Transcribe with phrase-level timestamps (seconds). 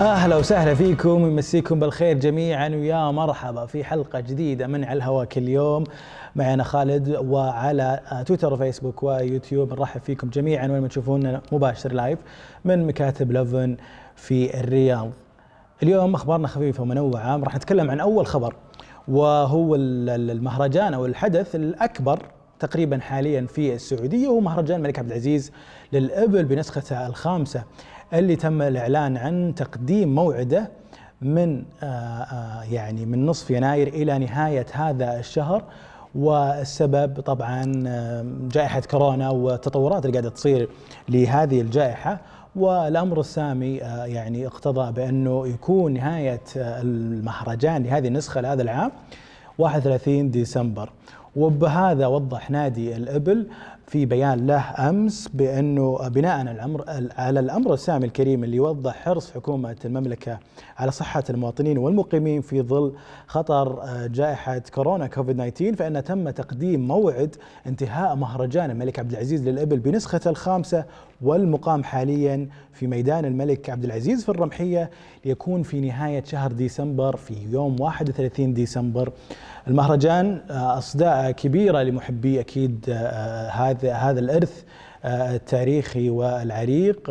[0.00, 5.48] أهلا وسهلا فيكم ويمسيكم بالخير جميعا ويا مرحبا في حلقة جديدة من على الهواء كل
[5.48, 5.84] يوم
[6.36, 12.18] معنا خالد وعلى تويتر وفيسبوك ويوتيوب نرحب فيكم جميعا وين ما تشوفونا مباشر لايف
[12.64, 13.76] من مكاتب لفن
[14.16, 15.10] في الرياض.
[15.82, 18.54] اليوم أخبارنا خفيفة ومنوعة راح نتكلم عن أول خبر
[19.08, 22.18] وهو المهرجان أو الحدث الأكبر
[22.60, 25.52] تقريبا حاليا في السعودية وهو مهرجان الملك عبد العزيز
[25.92, 27.64] للإبل بنسخته الخامسة
[28.14, 30.70] اللي تم الإعلان عن تقديم موعده
[31.22, 35.62] من آه، آه، يعني من نصف يناير إلى نهاية هذا الشهر.
[36.14, 40.68] والسبب طبعا آه، جائحة كورونا والتطورات اللي قاعدة تصير
[41.08, 42.20] لهذه الجائحة.
[42.56, 48.92] والأمر السامي يعني اقتضى بأنه يكون نهاية المهرجان لهذه النسخة لهذا العام
[49.58, 50.90] 31 ديسمبر.
[51.36, 53.46] وبهذا وضح نادي الإبل
[53.86, 56.56] في بيان له أمس بأنه بناء
[57.18, 60.38] على الأمر السامي الكريم اللي يوضح حرص حكومة المملكة
[60.78, 62.92] على صحة المواطنين والمقيمين في ظل
[63.26, 69.48] خطر آه، جائحة كورونا كوفيد 19 فإن تم تقديم موعد انتهاء مهرجان الملك عبد العزيز
[69.48, 70.84] للإبل بنسخته الخامسة
[71.22, 72.48] والمقام حاليا
[72.80, 74.90] في ميدان الملك عبد العزيز في الرمحية
[75.24, 79.12] ليكون في نهاية شهر ديسمبر في يوم 31 ديسمبر
[79.68, 84.62] المهرجان آه، أصداء كبيرة لمحبي أكيد آه، هذا هذا الإرث
[85.04, 87.10] آه، التاريخي والعريق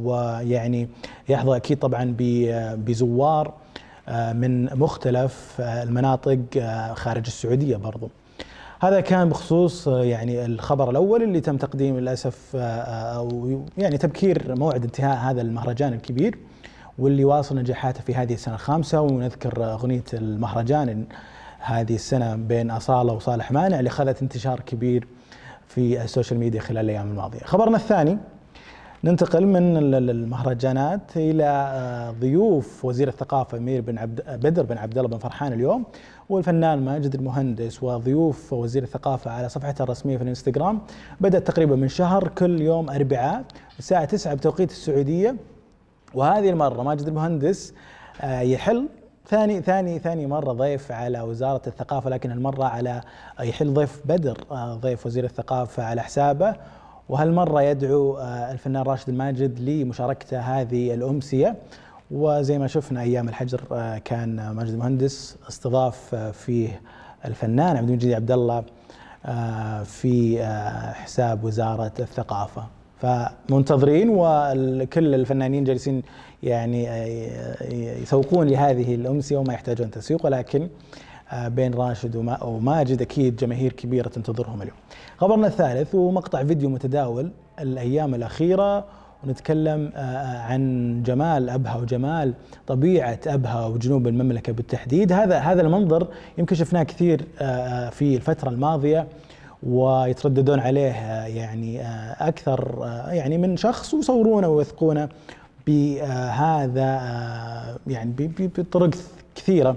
[0.00, 0.88] ويعني
[1.28, 2.14] يحظى أكيد طبعا
[2.76, 3.54] بزوار
[4.32, 6.40] من مختلف المناطق
[6.94, 8.10] خارج السعودية برضو.
[8.82, 15.18] هذا كان بخصوص يعني الخبر الأول اللي تم تقديم للأسف أو يعني تبكير موعد انتهاء
[15.18, 16.38] هذا المهرجان الكبير
[16.98, 21.04] واللي واصل نجاحاته في هذه السنة الخامسة ونذكر أغنية المهرجان
[21.58, 25.08] هذه السنة بين أصالة وصالح مانع اللي اخذت انتشار كبير
[25.66, 27.40] في السوشيال ميديا خلال الأيام الماضية.
[27.40, 28.18] خبرنا الثاني
[29.04, 35.08] ننتقل من المهرجانات إلى آه، ضيوف وزير الثقافة امير بن عبد بدر بن عبد الله
[35.08, 35.84] بن فرحان اليوم
[36.30, 40.80] والفنان ماجد المهندس وضيوف وزير الثقافة على صفحته الرسمية في الانستغرام.
[41.20, 43.44] بدأت تقريبا من شهر كل يوم أربعاء
[43.78, 45.36] الساعة 9 بتوقيت السعودية.
[46.14, 47.74] وهذه المرة ماجد المهندس
[48.20, 48.88] آه، يحل
[49.26, 53.00] ثاني ثاني ثاني مرة ضيف على وزارة الثقافة لكن هالمره على
[53.40, 56.54] يحل ضيف بدر آه، ضيف وزير الثقافة على حسابه.
[57.08, 61.56] وهالمرة يدعو آه، الفنان راشد الماجد لمشاركته هذه الأمسية.
[62.10, 66.80] وزي ما شفنا أيام الحجر آه، كان ماجد المهندس استضاف فيه
[67.24, 68.64] الفنان عبد المجيد عبد الله
[69.84, 70.44] في
[70.94, 72.66] حساب وزارة الثقافة
[73.00, 76.02] فمنتظرين وكل الفنانين جالسين
[76.42, 76.88] يعني
[78.02, 80.68] يسوقون لهذه الامسيه وما يحتاجون تسويق ولكن
[81.32, 84.76] آه، بين راشد وماجد أكيد جماهير كبيرة تنتظرهم اليوم.
[85.18, 88.84] خبرنا الثالث ومقطع فيديو متداول الأيام الأخيرة
[89.24, 92.34] ونتكلم آه، عن جمال أبها وجمال
[92.66, 96.08] طبيعة أبها وجنوب المملكة بالتحديد، هذا هذا المنظر
[96.38, 99.06] يمكن شفناه كثير آه، في الفترة الماضية
[99.62, 100.92] ويترددون عليه
[101.26, 101.82] يعني
[102.20, 102.78] أكثر
[103.08, 105.08] يعني من شخص ويصورونه ويوثقونه
[105.66, 107.00] بهذا
[107.86, 108.12] يعني
[108.58, 108.90] بطرق
[109.34, 109.76] كثيرة.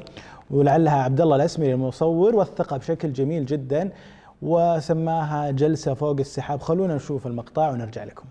[0.51, 3.89] ولعلها عبد الله الأسمري المصور وثقها بشكل جميل جدا
[4.41, 6.61] وسماها جلسة فوق السحاب.
[6.61, 8.25] خلونا نشوف المقطع ونرجع لكم.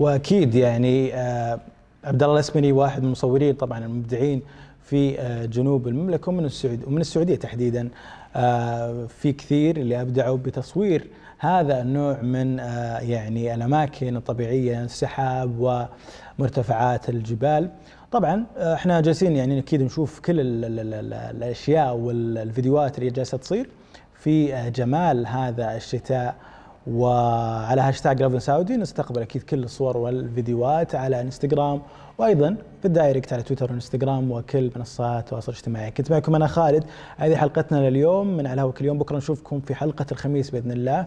[0.00, 1.60] وأكيد يعني آه،
[2.04, 4.42] عبد الله الاسمني واحد من المصورين طبعا المبدعين
[4.82, 7.88] في آه، جنوب المملكة ومن السعودية ومن السعودية تحديدا.
[8.36, 11.06] آه، في كثير اللي أبدعوا بتصوير
[11.38, 12.58] هذا النوع من
[13.02, 15.86] يعني الأماكن الطبيعية السحاب
[16.38, 17.70] ومرتفعات الجبال.
[18.12, 23.68] طبعا إحنا جالسين يعني أكيد نشوف كل الأشياء والفيديوهات اللي جالسة تصير
[24.14, 26.34] في جمال هذا الشتاء.
[26.86, 31.82] وعلى هاشتاج Love in Saudi نستقبل أكيد كل الصور والفيديوهات على إنستغرام
[32.18, 35.90] وأيضا في الدايركت على تويتر وإنستغرام وكل منصات التواصل الاجتماعي.
[35.90, 36.84] كنت معكم أنا خالد.
[37.16, 38.36] هذه حلقتنا لليوم.
[38.36, 38.98] من على كل يوم.
[38.98, 41.06] بكرة نشوفكم في حلقة الخميس بإذن الله.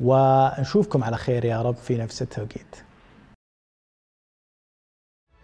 [0.00, 2.87] ونشوفكم على خير يا رب في نفس التوقيت.